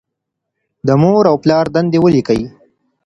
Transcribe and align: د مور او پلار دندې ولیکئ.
د 0.87 0.89
مور 1.01 1.23
او 1.31 1.35
پلار 1.43 1.65
دندې 1.75 1.97
ولیکئ. 2.01 2.41